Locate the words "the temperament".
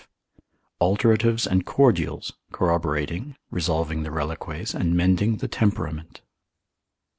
5.37-6.21